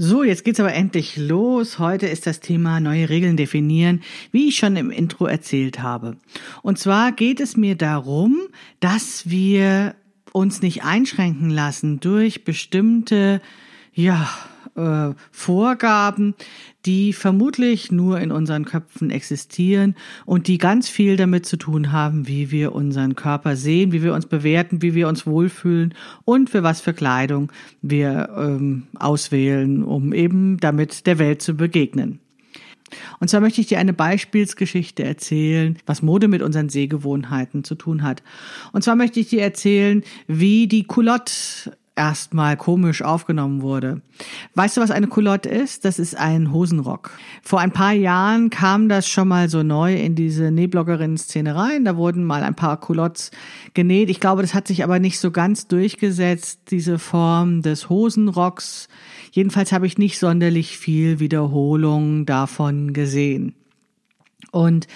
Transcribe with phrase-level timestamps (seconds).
[0.00, 1.80] So, jetzt geht's aber endlich los.
[1.80, 6.16] Heute ist das Thema neue Regeln definieren, wie ich schon im Intro erzählt habe.
[6.62, 8.38] Und zwar geht es mir darum,
[8.78, 9.96] dass wir
[10.32, 13.42] uns nicht einschränken lassen durch bestimmte,
[13.92, 14.30] ja,
[14.78, 16.34] äh, Vorgaben,
[16.86, 19.94] die vermutlich nur in unseren Köpfen existieren
[20.24, 24.14] und die ganz viel damit zu tun haben, wie wir unseren Körper sehen, wie wir
[24.14, 25.94] uns bewerten, wie wir uns wohlfühlen
[26.24, 27.52] und für was für Kleidung
[27.82, 32.20] wir ähm, auswählen, um eben damit der Welt zu begegnen.
[33.20, 38.02] Und zwar möchte ich dir eine Beispielsgeschichte erzählen, was Mode mit unseren Sehgewohnheiten zu tun
[38.02, 38.22] hat.
[38.72, 41.32] Und zwar möchte ich dir erzählen, wie die Culotte
[41.98, 44.00] erstmal komisch aufgenommen wurde.
[44.54, 45.84] Weißt du, was eine Culotte ist?
[45.84, 47.10] Das ist ein Hosenrock.
[47.42, 51.84] Vor ein paar Jahren kam das schon mal so neu in diese Nähbloggerinnen-Szene rein.
[51.84, 53.32] Da wurden mal ein paar Culottes
[53.74, 54.08] genäht.
[54.08, 58.88] Ich glaube, das hat sich aber nicht so ganz durchgesetzt, diese Form des Hosenrocks.
[59.32, 63.54] Jedenfalls habe ich nicht sonderlich viel Wiederholung davon gesehen.
[64.52, 64.86] Und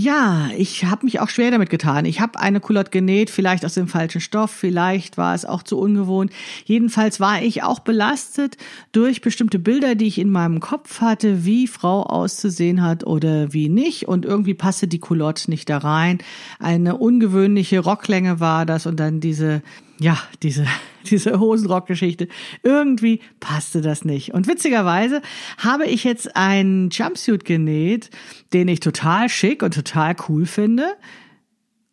[0.00, 2.04] ja, ich habe mich auch schwer damit getan.
[2.04, 5.76] Ich habe eine Culotte genäht, vielleicht aus dem falschen Stoff, vielleicht war es auch zu
[5.76, 6.30] ungewohnt.
[6.64, 8.58] Jedenfalls war ich auch belastet
[8.92, 13.68] durch bestimmte Bilder, die ich in meinem Kopf hatte, wie Frau auszusehen hat oder wie
[13.68, 14.06] nicht.
[14.06, 16.18] Und irgendwie passte die Culotte nicht da rein.
[16.60, 19.62] Eine ungewöhnliche Rocklänge war das und dann diese
[20.00, 20.66] ja, diese,
[21.10, 22.28] diese Hosenrock-Geschichte.
[22.62, 24.34] Irgendwie passte das nicht.
[24.34, 25.22] Und witzigerweise
[25.58, 28.10] habe ich jetzt einen Jumpsuit genäht,
[28.52, 30.86] den ich total schick und total cool finde.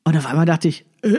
[0.03, 1.17] Und auf einmal dachte ich, äh,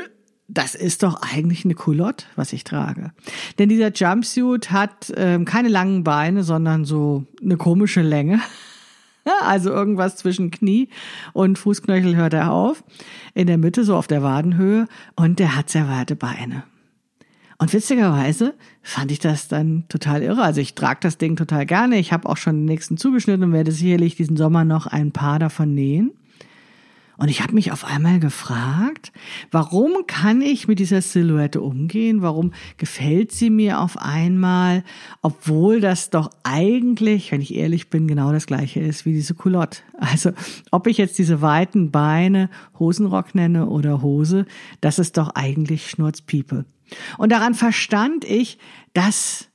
[0.49, 3.13] das ist doch eigentlich eine Culotte, was ich trage.
[3.59, 8.41] Denn dieser Jumpsuit hat ähm, keine langen Beine, sondern so eine komische Länge.
[9.41, 10.89] also irgendwas zwischen Knie
[11.33, 12.85] und Fußknöchel hört er auf.
[13.35, 14.87] In der Mitte, so auf der Wadenhöhe.
[15.17, 16.63] Und der hat sehr weite Beine.
[17.59, 20.43] Und witzigerweise fand ich das dann total irre.
[20.43, 21.99] Also ich trage das Ding total gerne.
[21.99, 25.39] Ich habe auch schon den nächsten zugeschnitten und werde sicherlich diesen Sommer noch ein paar
[25.39, 26.13] davon nähen.
[27.19, 29.11] Und ich habe mich auf einmal gefragt,
[29.51, 32.21] warum kann ich mit dieser Silhouette umgehen?
[32.21, 34.85] Warum gefällt sie mir auf einmal,
[35.23, 39.81] obwohl das doch eigentlich, wenn ich ehrlich bin, genau das gleiche ist wie diese Culotte.
[39.99, 40.33] Also
[40.71, 44.45] ob ich jetzt diese weiten Beine Hosenrock nenne oder Hose,
[44.83, 46.67] das ist doch eigentlich Schnurzpiepe.
[47.19, 48.59] Und daran verstand ich,
[48.95, 49.49] dass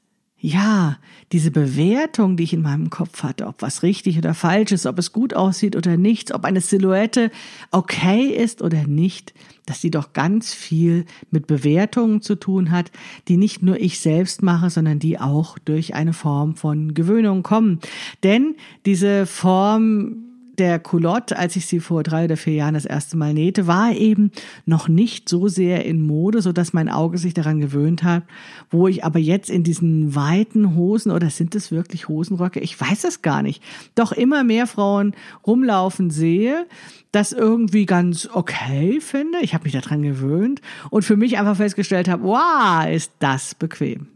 [0.44, 0.98] ja,
[1.32, 4.98] diese Bewertung, die ich in meinem Kopf hatte, ob was richtig oder falsch ist, ob
[4.98, 7.30] es gut aussieht oder nicht, ob eine Silhouette
[7.70, 9.36] okay ist oder nicht,
[9.68, 12.92] dass sie doch ganz viel mit Bewertungen zu tun hat,
[13.28, 17.80] die nicht nur ich selbst mache, sondern die auch durch eine Form von Gewöhnung kommen.
[18.24, 18.56] Denn
[18.88, 20.31] diese Form
[20.62, 23.94] der Culotte, als ich sie vor drei oder vier Jahren das erste Mal nähte, war
[23.94, 24.30] eben
[24.68, 28.22] noch nicht so sehr in Mode, so dass mein Auge sich daran gewöhnt hat,
[28.70, 32.60] wo ich aber jetzt in diesen weiten Hosen oder sind es wirklich Hosenröcke?
[32.60, 33.64] Ich weiß es gar nicht.
[33.96, 35.16] Doch immer mehr Frauen
[35.48, 36.68] rumlaufen sehe,
[37.12, 39.40] das irgendwie ganz okay finde.
[39.42, 40.62] Ich habe mich daran gewöhnt
[40.92, 44.10] und für mich einfach festgestellt habe, wow, ist das bequem.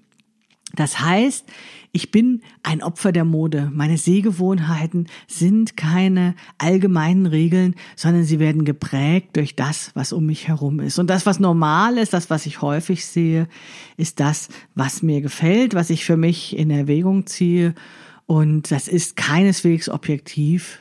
[0.73, 1.45] Das heißt,
[1.91, 3.71] ich bin ein Opfer der Mode.
[3.73, 10.49] Meine Sehgewohnheiten sind keine allgemeinen Regeln, sondern sie werden geprägt durch das, was um mich
[10.49, 10.99] herum ist.
[10.99, 13.47] Und das, was normal ist, das, was ich häufig sehe,
[13.95, 17.75] ist das, was mir gefällt, was ich für mich in Erwägung ziehe.
[18.25, 20.79] Und das ist keineswegs objektiv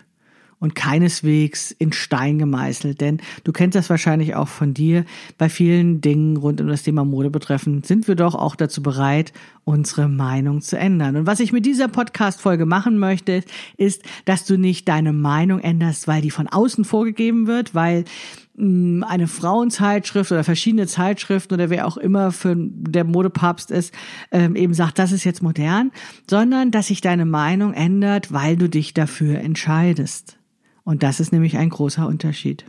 [0.65, 3.01] und keineswegs in Stein gemeißelt.
[3.01, 5.05] Denn du kennst das wahrscheinlich auch von dir.
[5.37, 9.35] Bei vielen Dingen rund um das Thema Mode betreffend sind wir doch auch dazu bereit,
[9.65, 11.17] unsere Meinung zu ändern.
[11.17, 13.43] Und was ich mit dieser Podcast-Folge machen möchte,
[13.77, 18.05] ist, dass du nicht deine Meinung änderst, weil die von außen vorgegeben wird, weil
[18.57, 23.95] mm, eine Frauenzeitschrift oder verschiedene Zeitschriften oder wer auch immer für der Modepapst ist,
[24.31, 25.91] ähm, eben sagt, das ist jetzt modern,
[26.29, 30.39] sondern dass sich deine Meinung ändert, weil du dich dafür entscheidest.
[30.85, 32.67] Und das ist nämlich ein großer Unterschied.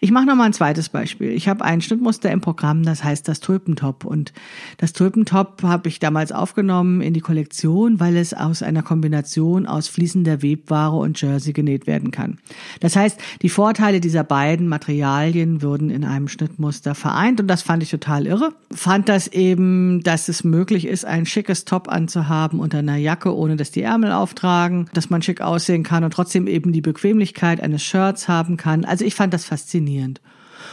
[0.00, 1.30] Ich mache noch mal ein zweites Beispiel.
[1.30, 4.04] Ich habe ein Schnittmuster im Programm, das heißt das Tulpentop.
[4.04, 4.32] Und
[4.78, 9.88] das Tulpentop habe ich damals aufgenommen in die Kollektion, weil es aus einer Kombination aus
[9.88, 12.38] fließender Webware und Jersey genäht werden kann.
[12.80, 17.82] Das heißt, die Vorteile dieser beiden Materialien würden in einem Schnittmuster vereint und das fand
[17.82, 18.52] ich total irre.
[18.72, 23.56] Fand das eben, dass es möglich ist, ein schickes Top anzuhaben unter einer Jacke, ohne
[23.56, 27.82] dass die Ärmel auftragen, dass man schick aussehen kann und trotzdem eben die Bequemlichkeit eines
[27.82, 28.84] Shirts haben kann.
[28.84, 29.57] Also ich fand das faszinierend.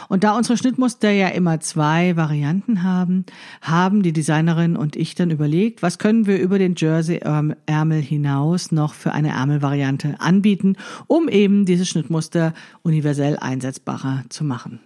[0.09, 3.25] Und da unsere Schnittmuster ja immer zwei Varianten haben,
[3.61, 8.93] haben die Designerin und ich dann überlegt, was können wir über den Jersey-Ärmel hinaus noch
[8.93, 10.75] für eine Ärmelvariante anbieten,
[11.07, 14.79] um eben dieses Schnittmuster universell einsetzbarer zu machen.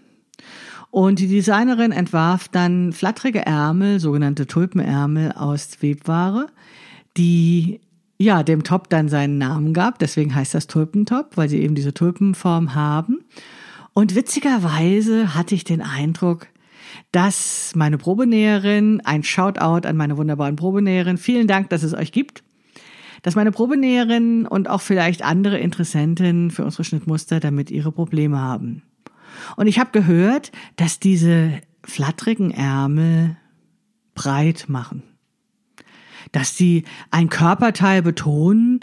[0.91, 6.47] Und die Designerin entwarf dann flatterige Ärmel, sogenannte Tulpenärmel aus Webware,
[7.15, 7.79] die
[8.17, 9.99] ja dem Top dann seinen Namen gab.
[9.99, 13.19] Deswegen heißt das Tulpentop, weil sie eben diese Tulpenform haben.
[13.93, 16.47] Und witzigerweise hatte ich den Eindruck,
[17.11, 22.43] dass meine Probenäherin, ein Shoutout an meine wunderbaren Probenäherin, vielen Dank, dass es euch gibt,
[23.21, 28.83] dass meine Probenäherin und auch vielleicht andere Interessenten für unsere Schnittmuster damit ihre Probleme haben.
[29.55, 33.37] Und ich habe gehört, dass diese flatterigen Ärmel
[34.13, 35.03] breit machen
[36.31, 38.81] dass sie ein Körperteil betonen,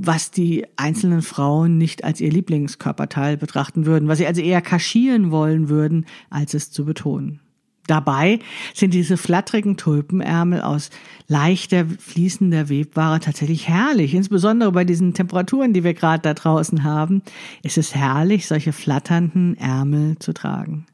[0.00, 5.30] was die einzelnen Frauen nicht als ihr Lieblingskörperteil betrachten würden, was sie also eher kaschieren
[5.30, 7.40] wollen würden, als es zu betonen.
[7.88, 8.38] Dabei
[8.74, 10.90] sind diese flatterigen Tulpenärmel aus
[11.26, 14.14] leichter fließender Webware tatsächlich herrlich.
[14.14, 17.22] Insbesondere bei diesen Temperaturen, die wir gerade da draußen haben,
[17.62, 20.86] ist es herrlich, solche flatternden Ärmel zu tragen.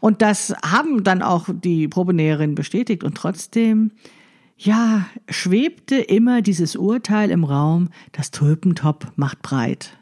[0.00, 3.90] Und das haben dann auch die Probenäherin bestätigt und trotzdem
[4.62, 9.96] ja, schwebte immer dieses Urteil im Raum, das Tulpentop macht breit.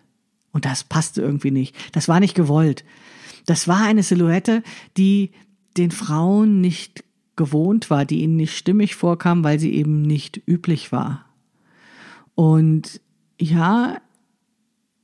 [0.50, 1.76] Und das passte irgendwie nicht.
[1.92, 2.84] Das war nicht gewollt.
[3.46, 4.64] Das war eine Silhouette,
[4.96, 5.30] die
[5.76, 7.04] den Frauen nicht
[7.36, 11.24] gewohnt war, die ihnen nicht stimmig vorkam, weil sie eben nicht üblich war.
[12.34, 13.00] Und
[13.40, 13.98] ja,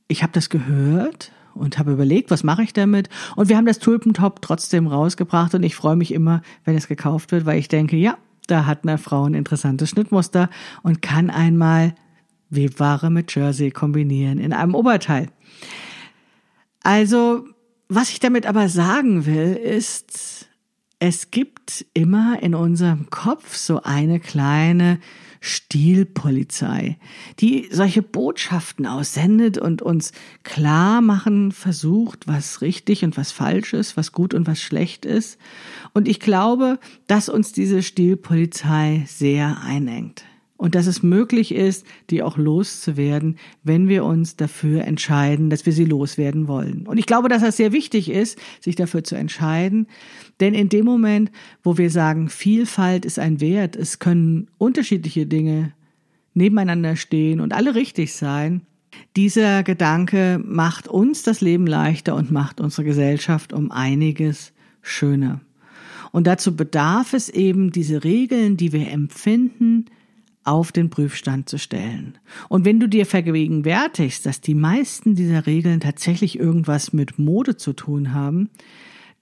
[0.09, 3.07] ich habe das gehört und habe überlegt, was mache ich damit?
[3.37, 7.31] Und wir haben das Tulpentop trotzdem rausgebracht und ich freue mich immer, wenn es gekauft
[7.31, 10.49] wird, weil ich denke, ja, da hat eine Frau ein interessantes Schnittmuster
[10.83, 11.95] und kann einmal
[12.49, 15.27] Webware mit Jersey kombinieren in einem Oberteil.
[16.83, 17.45] Also,
[17.87, 20.47] was ich damit aber sagen will, ist,
[20.99, 24.99] es gibt immer in unserem Kopf so eine kleine
[25.41, 26.97] Stilpolizei,
[27.39, 30.11] die solche Botschaften aussendet und uns
[30.43, 35.37] klar machen versucht, was richtig und was falsch ist, was gut und was schlecht ist.
[35.93, 40.25] Und ich glaube, dass uns diese Stilpolizei sehr einengt
[40.57, 45.73] und dass es möglich ist, die auch loszuwerden, wenn wir uns dafür entscheiden, dass wir
[45.73, 46.87] sie loswerden wollen.
[46.87, 49.87] Und ich glaube, dass das sehr wichtig ist, sich dafür zu entscheiden,
[50.39, 51.31] denn in dem Moment,
[51.63, 55.73] wo wir sagen, Vielfalt ist ein Wert, es können unterschiedliche Dinge
[56.33, 58.61] nebeneinander stehen und alle richtig sein,
[59.15, 65.41] dieser Gedanke macht uns das Leben leichter und macht unsere Gesellschaft um einiges schöner.
[66.11, 69.85] Und dazu bedarf es eben diese Regeln, die wir empfinden,
[70.45, 72.17] auf den Prüfstand zu stellen.
[72.47, 77.73] Und wenn du dir vergegenwärtigst, dass die meisten dieser Regeln tatsächlich irgendwas mit Mode zu
[77.73, 78.49] tun haben,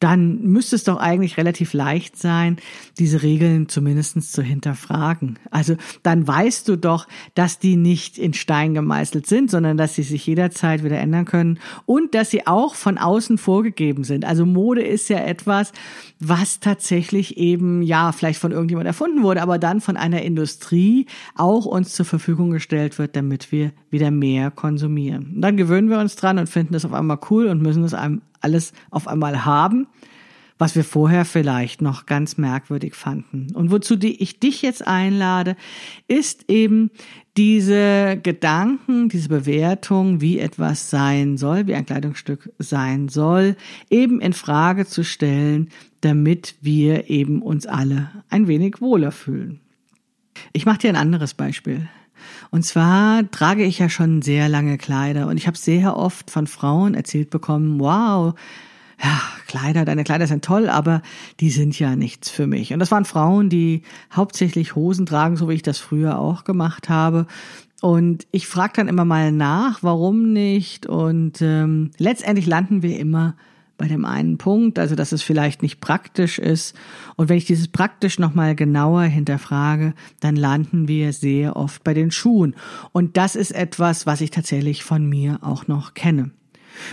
[0.03, 2.57] dann müsste es doch eigentlich relativ leicht sein,
[2.99, 5.39] diese Regeln zumindestens zu hinterfragen.
[5.49, 10.03] Also dann weißt du doch, dass die nicht in Stein gemeißelt sind, sondern dass sie
[10.03, 14.25] sich jederzeit wieder ändern können und dass sie auch von außen vorgegeben sind.
[14.25, 15.71] Also Mode ist ja etwas,
[16.19, 21.05] was tatsächlich eben, ja, vielleicht von irgendjemand erfunden wurde, aber dann von einer Industrie
[21.35, 25.31] auch uns zur Verfügung gestellt wird, damit wir wieder mehr konsumieren.
[25.35, 27.93] Und dann gewöhnen wir uns dran und finden das auf einmal cool und müssen es
[27.93, 29.87] einem alles auf einmal haben,
[30.57, 33.47] was wir vorher vielleicht noch ganz merkwürdig fanden.
[33.53, 35.55] Und wozu ich dich jetzt einlade,
[36.07, 36.91] ist eben
[37.35, 43.55] diese Gedanken, diese Bewertung, wie etwas sein soll, wie ein Kleidungsstück sein soll,
[43.89, 45.69] eben in Frage zu stellen,
[46.01, 49.59] damit wir eben uns alle ein wenig wohler fühlen.
[50.53, 51.89] Ich mache dir ein anderes Beispiel.
[52.51, 56.47] Und zwar trage ich ja schon sehr lange Kleider und ich habe sehr oft von
[56.47, 58.33] Frauen erzählt bekommen, wow,
[59.03, 61.01] ja, Kleider, deine Kleider sind toll, aber
[61.39, 62.73] die sind ja nichts für mich.
[62.73, 63.81] Und das waren Frauen, die
[64.13, 67.27] hauptsächlich Hosen tragen, so wie ich das früher auch gemacht habe.
[67.81, 70.85] Und ich frage dann immer mal nach, warum nicht.
[70.85, 73.35] Und ähm, letztendlich landen wir immer
[73.77, 76.75] bei dem einen Punkt, also dass es vielleicht nicht praktisch ist.
[77.15, 82.11] Und wenn ich dieses praktisch nochmal genauer hinterfrage, dann landen wir sehr oft bei den
[82.11, 82.55] Schuhen.
[82.91, 86.31] Und das ist etwas, was ich tatsächlich von mir auch noch kenne.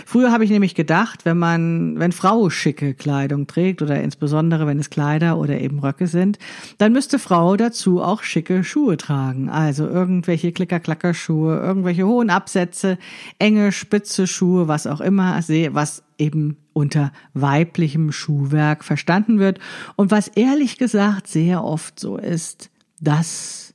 [0.05, 4.79] Früher habe ich nämlich gedacht, wenn man, wenn Frau schicke Kleidung trägt oder insbesondere wenn
[4.79, 6.37] es Kleider oder eben Röcke sind,
[6.77, 9.49] dann müsste Frau dazu auch schicke Schuhe tragen.
[9.49, 12.97] Also irgendwelche Klicker-Klacker-Schuhe, irgendwelche hohen Absätze,
[13.39, 15.39] enge, spitze Schuhe, was auch immer,
[15.71, 19.59] was eben unter weiblichem Schuhwerk verstanden wird
[19.95, 22.69] und was ehrlich gesagt sehr oft so ist,
[23.01, 23.73] dass,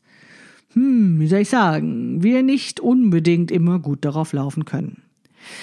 [0.72, 5.02] hm, wie soll ich sagen, wir nicht unbedingt immer gut darauf laufen können.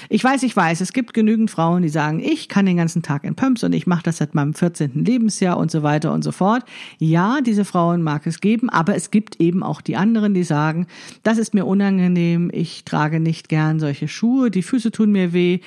[0.10, 3.24] Ich weiß, ich weiß, es gibt genügend Frauen, die sagen, ich kann den ganzen Tag
[3.24, 5.04] in Pumps und ich mache das seit meinem 14.
[5.06, 6.64] Lebensjahr und so weiter und so fort.
[7.00, 10.88] Ja, diese Frauen mag es geben, aber es gibt eben auch die anderen, die sagen,
[11.24, 15.60] das ist mir unangenehm, ich trage nicht gern solche Schuhe, die Füße tun mir weh,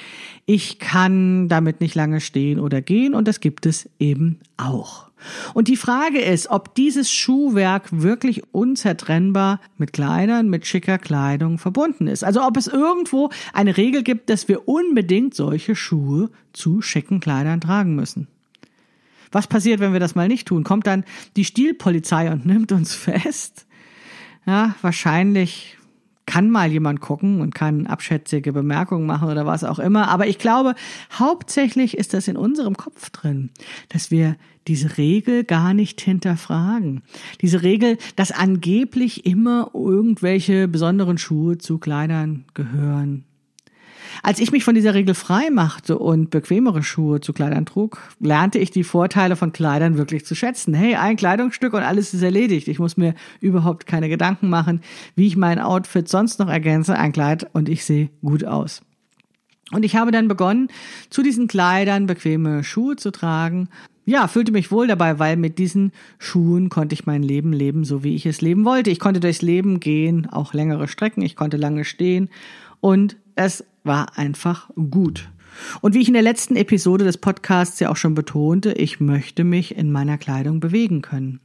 [0.46, 5.06] ich kann damit nicht lange stehen oder gehen und das gibt es eben auch.
[5.54, 12.06] Und die Frage ist, ob dieses Schuhwerk wirklich unzertrennbar mit Kleidern, mit schicker Kleidung verbunden
[12.06, 12.22] ist.
[12.22, 17.60] Also ob es irgendwo eine Regel gibt, dass wir unbedingt solche Schuhe zu schicken Kleidern
[17.60, 18.28] tragen müssen.
[19.32, 20.64] Was passiert, wenn wir das mal nicht tun?
[20.64, 21.04] Kommt dann
[21.36, 23.66] die Stilpolizei und nimmt uns fest?
[24.46, 25.75] Ja, wahrscheinlich
[26.26, 30.08] kann mal jemand gucken und kann abschätzige Bemerkungen machen oder was auch immer.
[30.08, 30.74] Aber ich glaube,
[31.18, 33.50] hauptsächlich ist das in unserem Kopf drin,
[33.88, 37.02] dass wir diese Regel gar nicht hinterfragen.
[37.40, 43.24] Diese Regel, dass angeblich immer irgendwelche besonderen Schuhe zu Kleidern gehören.
[44.22, 48.58] Als ich mich von dieser Regel frei machte und bequemere Schuhe zu Kleidern trug, lernte
[48.58, 50.74] ich die Vorteile von Kleidern wirklich zu schätzen.
[50.74, 52.68] Hey, ein Kleidungsstück und alles ist erledigt.
[52.68, 54.80] Ich muss mir überhaupt keine Gedanken machen,
[55.14, 56.96] wie ich mein Outfit sonst noch ergänze.
[56.98, 58.82] Ein Kleid und ich sehe gut aus.
[59.72, 60.68] Und ich habe dann begonnen,
[61.10, 63.68] zu diesen Kleidern bequeme Schuhe zu tragen.
[64.04, 68.04] Ja, fühlte mich wohl dabei, weil mit diesen Schuhen konnte ich mein Leben leben, so
[68.04, 68.90] wie ich es leben wollte.
[68.90, 72.28] Ich konnte durchs Leben gehen, auch längere Strecken, ich konnte lange stehen
[72.80, 75.28] und es war einfach gut.
[75.80, 79.44] Und wie ich in der letzten Episode des Podcasts ja auch schon betonte, ich möchte
[79.44, 81.40] mich in meiner Kleidung bewegen können.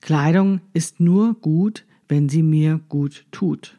[0.00, 3.76] Kleidung ist nur gut, wenn sie mir gut tut.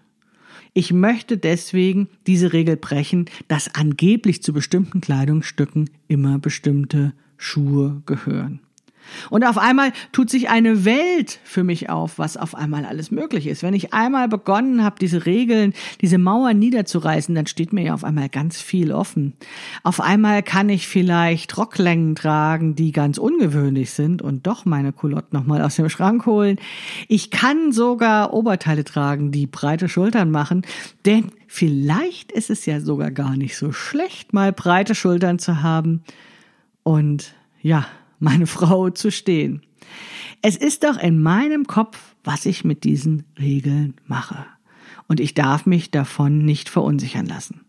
[0.73, 8.59] Ich möchte deswegen diese Regel brechen, dass angeblich zu bestimmten Kleidungsstücken immer bestimmte Schuhe gehören.
[9.29, 13.47] Und auf einmal tut sich eine Welt für mich auf, was auf einmal alles möglich
[13.47, 13.63] ist.
[13.63, 18.03] Wenn ich einmal begonnen habe, diese Regeln, diese Mauern niederzureißen, dann steht mir ja auf
[18.03, 19.33] einmal ganz viel offen.
[19.83, 25.35] Auf einmal kann ich vielleicht Rocklängen tragen, die ganz ungewöhnlich sind und doch meine Culotte
[25.35, 26.57] nochmal aus dem Schrank holen.
[27.07, 30.63] Ich kann sogar Oberteile tragen, die breite Schultern machen,
[31.05, 36.03] denn vielleicht ist es ja sogar gar nicht so schlecht, mal breite Schultern zu haben.
[36.83, 37.85] Und ja,
[38.19, 39.61] meine Frau zu stehen.
[40.41, 44.45] Es ist doch in meinem Kopf, was ich mit diesen Regeln mache.
[45.07, 47.61] Und ich darf mich davon nicht verunsichern lassen.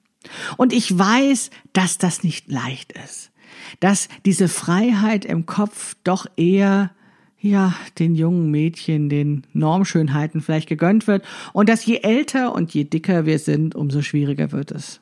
[0.56, 3.30] Und ich weiß, dass das nicht leicht ist.
[3.80, 6.90] Dass diese Freiheit im Kopf doch eher
[7.40, 12.84] ja, den jungen Mädchen, den Normschönheiten vielleicht gegönnt wird und dass je älter und je
[12.84, 15.00] dicker wir sind, umso schwieriger wird es.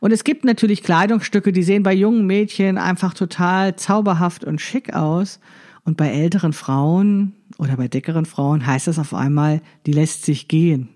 [0.00, 4.94] Und es gibt natürlich Kleidungsstücke, die sehen bei jungen Mädchen einfach total zauberhaft und schick
[4.94, 5.40] aus.
[5.84, 10.48] Und bei älteren Frauen oder bei dickeren Frauen heißt das auf einmal, die lässt sich
[10.48, 10.88] gehen.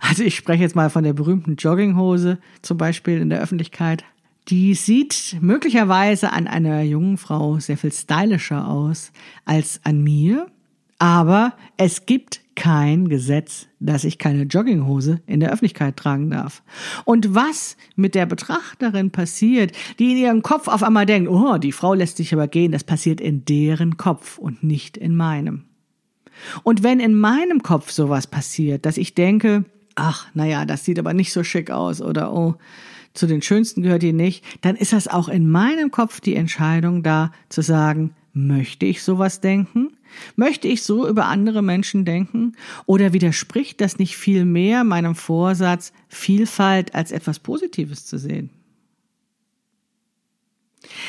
[0.00, 4.04] Also ich spreche jetzt mal von der berühmten Jogginghose zum Beispiel in der Öffentlichkeit.
[4.48, 9.12] Die sieht möglicherweise an einer jungen Frau sehr viel stylischer aus
[9.44, 10.46] als an mir.
[10.98, 16.62] Aber es gibt kein Gesetz, dass ich keine Jogginghose in der Öffentlichkeit tragen darf.
[17.04, 21.72] Und was mit der Betrachterin passiert, die in ihrem Kopf auf einmal denkt, oh, die
[21.72, 25.64] Frau lässt sich aber gehen, das passiert in deren Kopf und nicht in meinem.
[26.62, 31.14] Und wenn in meinem Kopf sowas passiert, dass ich denke, ach, naja, das sieht aber
[31.14, 32.56] nicht so schick aus oder oh,
[33.14, 37.02] zu den schönsten gehört die nicht, dann ist das auch in meinem Kopf die Entscheidung
[37.02, 39.96] da zu sagen, möchte ich sowas denken?
[40.36, 42.52] Möchte ich so über andere Menschen denken?
[42.84, 48.50] Oder widerspricht das nicht viel mehr meinem Vorsatz, Vielfalt als etwas Positives zu sehen?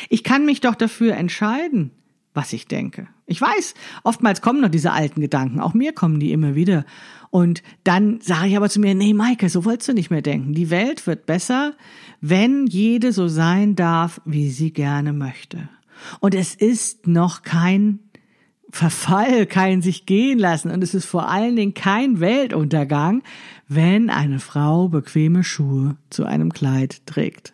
[0.09, 1.91] Ich kann mich doch dafür entscheiden,
[2.33, 3.07] was ich denke.
[3.25, 6.85] Ich weiß, oftmals kommen noch diese alten Gedanken, auch mir kommen die immer wieder.
[7.29, 10.53] Und dann sage ich aber zu mir, nee, Maike, so wolltest du nicht mehr denken.
[10.53, 11.73] Die Welt wird besser,
[12.21, 15.67] wenn jede so sein darf, wie sie gerne möchte.
[16.19, 17.99] Und es ist noch kein
[18.69, 20.71] Verfall, kein sich gehen lassen.
[20.71, 23.23] Und es ist vor allen Dingen kein Weltuntergang,
[23.67, 27.53] wenn eine Frau bequeme Schuhe zu einem Kleid trägt.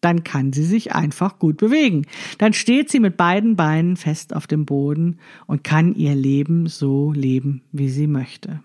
[0.00, 2.06] Dann kann sie sich einfach gut bewegen.
[2.38, 7.12] Dann steht sie mit beiden Beinen fest auf dem Boden und kann ihr Leben so
[7.12, 8.60] leben, wie sie möchte.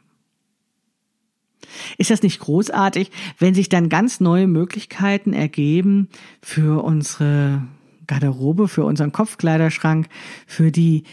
[1.97, 6.09] Ist das nicht großartig, wenn sich dann ganz neue Möglichkeiten ergeben
[6.41, 7.67] für unsere
[8.07, 10.07] Garderobe, für unseren Kopfkleiderschrank,
[10.45, 11.03] für die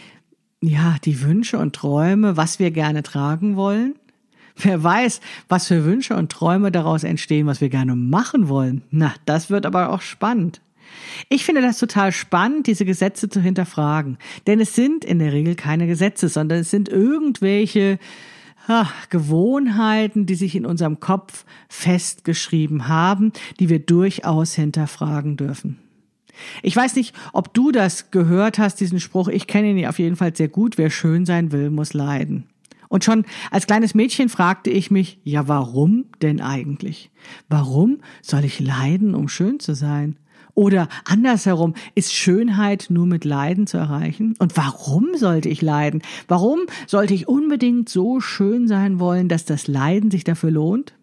[0.61, 3.97] ja, die Wünsche und Träume, was wir gerne tragen wollen.
[4.57, 8.83] Wer weiß, was für Wünsche und Träume daraus entstehen, was wir gerne machen wollen.
[8.91, 10.61] Na, das wird aber auch spannend.
[11.29, 14.17] Ich finde das total spannend, diese Gesetze zu hinterfragen.
[14.47, 17.99] Denn es sind in der Regel keine Gesetze, sondern es sind irgendwelche
[18.67, 25.79] ach, Gewohnheiten, die sich in unserem Kopf festgeschrieben haben, die wir durchaus hinterfragen dürfen.
[26.63, 29.29] Ich weiß nicht, ob du das gehört hast, diesen Spruch.
[29.29, 30.79] Ich kenne ihn auf jeden Fall sehr gut.
[30.79, 32.47] Wer schön sein will, muss leiden.
[32.89, 37.11] Und schon als kleines Mädchen fragte ich mich, ja, warum denn eigentlich?
[37.49, 40.17] Warum soll ich leiden, um schön zu sein?
[40.55, 44.37] Oder andersherum, ist Schönheit nur mit Leiden zu erreichen?
[44.39, 46.03] Und warum sollte ich leiden?
[46.29, 50.95] Warum sollte ich unbedingt so schön sein wollen, dass das Leiden sich dafür lohnt?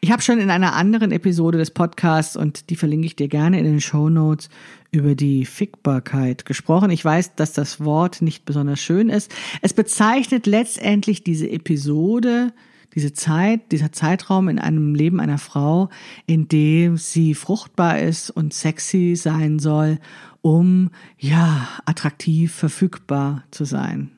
[0.00, 3.58] Ich habe schon in einer anderen Episode des Podcasts und die verlinke ich dir gerne
[3.58, 4.48] in den Show Notes
[4.90, 6.90] über die Fickbarkeit gesprochen.
[6.90, 9.34] Ich weiß, dass das Wort nicht besonders schön ist.
[9.60, 12.52] Es bezeichnet letztendlich diese Episode,
[12.94, 15.90] diese Zeit, dieser Zeitraum in einem Leben einer Frau,
[16.26, 19.98] in dem sie fruchtbar ist und sexy sein soll,
[20.40, 24.10] um ja attraktiv verfügbar zu sein.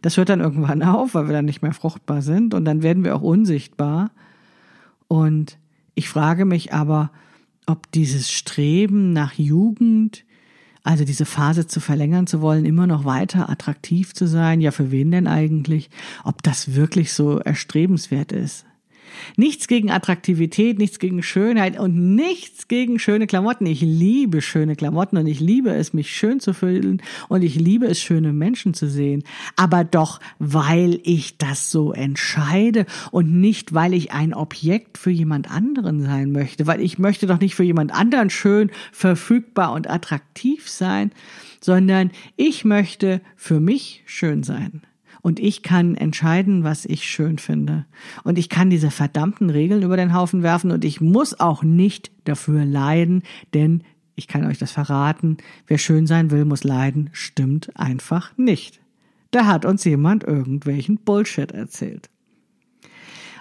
[0.00, 3.04] Das hört dann irgendwann auf, weil wir dann nicht mehr fruchtbar sind und dann werden
[3.04, 4.10] wir auch unsichtbar.
[5.14, 5.58] Und
[5.94, 7.12] Ich frage mich aber,
[7.66, 10.24] ob dieses Streben nach Jugend,
[10.82, 14.90] also diese Phase zu verlängern zu wollen, immer noch weiter attraktiv zu sein, ja für
[14.90, 15.88] wen denn eigentlich,
[16.24, 18.66] ob das wirklich so erstrebenswert ist.
[19.36, 23.66] Nichts gegen Attraktivität, nichts gegen Schönheit und nichts gegen schöne Klamotten.
[23.66, 27.86] Ich liebe schöne Klamotten und ich liebe es, mich schön zu fühlen und ich liebe
[27.86, 29.24] es, schöne Menschen zu sehen.
[29.56, 35.50] Aber doch, weil ich das so entscheide und nicht, weil ich ein Objekt für jemand
[35.50, 40.68] anderen sein möchte, weil ich möchte doch nicht für jemand anderen schön, verfügbar und attraktiv
[40.68, 41.12] sein,
[41.60, 44.82] sondern ich möchte für mich schön sein
[45.24, 47.86] und ich kann entscheiden, was ich schön finde.
[48.24, 52.12] Und ich kann diese verdammten Regeln über den Haufen werfen und ich muss auch nicht
[52.24, 53.22] dafür leiden,
[53.54, 53.84] denn
[54.16, 58.82] ich kann euch das verraten, wer schön sein will, muss leiden, stimmt einfach nicht.
[59.30, 62.10] Da hat uns jemand irgendwelchen Bullshit erzählt.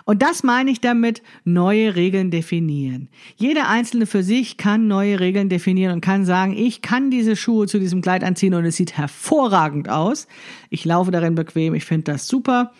[0.06, 3.10] Und das meine ich damit, neue Regeln definieren.
[3.36, 7.68] Jeder Einzelne für sich kann neue Regeln definieren und kann sagen, ich kann diese Schuhe
[7.68, 10.28] zu diesem Kleid anziehen und es sieht hervorragend aus.
[10.70, 12.72] Ich laufe darin bequem, ich finde das super.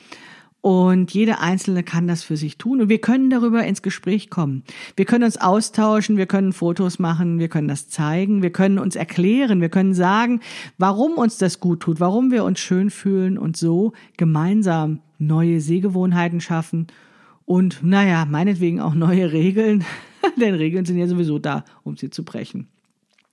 [0.60, 2.80] Und jeder Einzelne kann das für sich tun.
[2.80, 4.64] Und wir können darüber ins Gespräch kommen.
[4.96, 8.96] Wir können uns austauschen, wir können Fotos machen, wir können das zeigen, wir können uns
[8.96, 10.40] erklären, wir können sagen,
[10.78, 16.40] warum uns das gut tut, warum wir uns schön fühlen und so gemeinsam neue Sehgewohnheiten
[16.40, 16.88] schaffen
[17.46, 19.86] und naja, meinetwegen auch neue Regeln,
[20.40, 22.68] denn Regeln sind ja sowieso da, um sie zu brechen.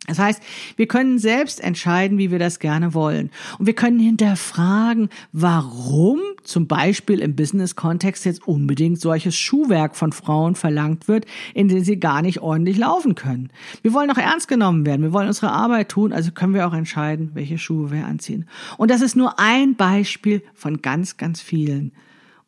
[0.06, 0.42] Das heißt,
[0.76, 3.30] wir können selbst entscheiden, wie wir das gerne wollen.
[3.58, 10.56] Und wir können hinterfragen, warum zum Beispiel im Business-Kontext jetzt unbedingt solches Schuhwerk von Frauen
[10.56, 13.50] verlangt wird, in dem sie gar nicht ordentlich laufen können.
[13.82, 15.02] Wir wollen auch ernst genommen werden.
[15.02, 16.12] Wir wollen unsere Arbeit tun.
[16.12, 18.48] Also können wir auch entscheiden, welche Schuhe wir anziehen.
[18.78, 21.92] Und das ist nur ein Beispiel von ganz, ganz vielen.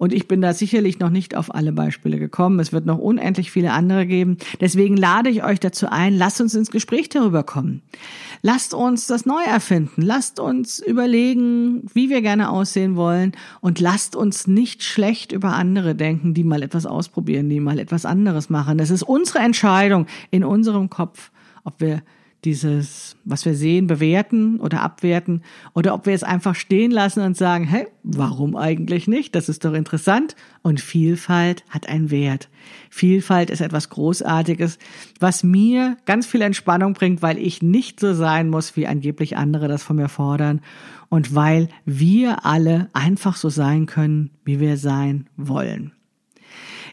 [0.02, 2.58] Und ich bin da sicherlich noch nicht auf alle Beispiele gekommen.
[2.58, 4.36] Es wird noch unendlich viele andere geben.
[4.60, 7.82] Deswegen lade ich euch dazu ein, lasst uns ins Gespräch darüber kommen.
[8.42, 10.02] Lasst uns das neu erfinden.
[10.02, 13.30] Lasst uns überlegen, wie wir gerne aussehen wollen.
[13.60, 18.04] Und lasst uns nicht schlecht über andere denken, die mal etwas ausprobieren, die mal etwas
[18.04, 18.78] anderes machen.
[18.78, 21.30] Das ist unsere Entscheidung in unserem Kopf,
[21.62, 22.02] ob wir
[22.44, 25.42] dieses, was wir sehen, bewerten oder abwerten
[25.74, 29.34] oder ob wir es einfach stehen lassen und sagen, hey, warum eigentlich nicht?
[29.34, 30.34] Das ist doch interessant.
[30.62, 32.48] Und Vielfalt hat einen Wert.
[32.90, 34.78] Vielfalt ist etwas Großartiges,
[35.20, 39.68] was mir ganz viel Entspannung bringt, weil ich nicht so sein muss, wie angeblich andere
[39.68, 40.60] das von mir fordern
[41.08, 45.92] und weil wir alle einfach so sein können, wie wir sein wollen.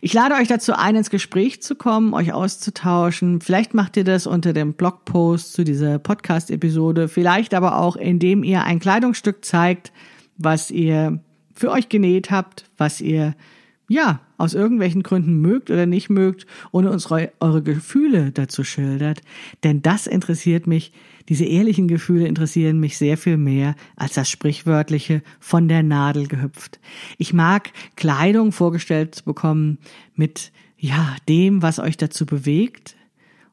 [0.02, 3.42] Ich lade euch dazu ein, ins Gespräch zu kommen, euch auszutauschen.
[3.42, 8.64] Vielleicht macht ihr das unter dem Blogpost zu dieser Podcast-Episode, vielleicht aber auch, indem ihr
[8.64, 9.92] ein Kleidungsstück zeigt,
[10.38, 11.20] was ihr
[11.54, 13.36] für euch genäht habt, was ihr
[13.90, 19.22] ja, aus irgendwelchen Gründen mögt oder nicht mögt und uns eure Gefühle dazu schildert.
[19.64, 20.92] Denn das interessiert mich,
[21.28, 26.80] diese ehrlichen Gefühle interessieren mich sehr viel mehr als das sprichwörtliche von der Nadel gehüpft.
[27.18, 29.78] Ich mag Kleidung vorgestellt zu bekommen
[30.16, 32.96] mit, ja, dem, was euch dazu bewegt,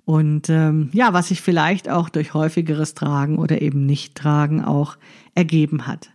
[0.07, 4.97] und ähm, ja, was sich vielleicht auch durch häufigeres Tragen oder eben Nicht-Tragen auch
[5.35, 6.11] ergeben hat.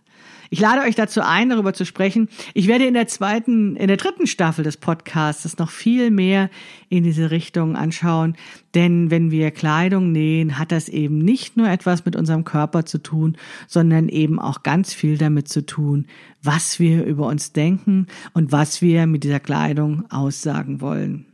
[0.52, 2.28] Ich lade euch dazu ein, darüber zu sprechen.
[2.52, 6.50] Ich werde in der zweiten, in der dritten Staffel des Podcasts noch viel mehr
[6.90, 8.36] in diese Richtung anschauen.
[8.74, 12.98] Denn wenn wir Kleidung nähen, hat das eben nicht nur etwas mit unserem Körper zu
[12.98, 16.04] tun, sondern eben auch ganz viel damit zu tun,
[16.42, 21.31] was wir über uns denken und was wir mit dieser Kleidung aussagen wollen.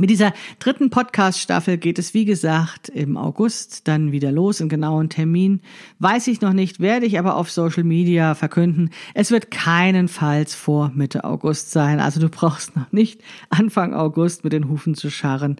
[0.00, 4.62] Mit dieser dritten Podcast-Staffel geht es, wie gesagt, im August dann wieder los.
[4.62, 5.60] Einen genauen Termin
[5.98, 8.88] weiß ich noch nicht, werde ich aber auf Social Media verkünden.
[9.12, 12.00] Es wird keinenfalls vor Mitte August sein.
[12.00, 15.56] Also du brauchst noch nicht Anfang August mit den Hufen zu scharren.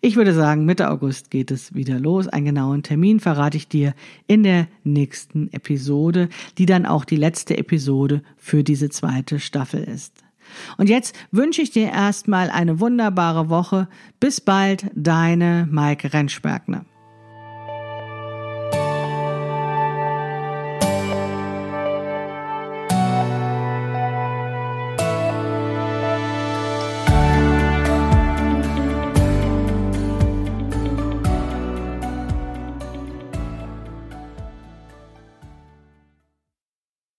[0.00, 2.28] Ich würde sagen, Mitte August geht es wieder los.
[2.28, 3.94] Einen genauen Termin verrate ich dir
[4.28, 10.22] in der nächsten Episode, die dann auch die letzte Episode für diese zweite Staffel ist.
[10.76, 13.88] Und jetzt wünsche ich dir erstmal eine wunderbare Woche.
[14.18, 16.84] Bis bald, deine Maike Rentschbergner.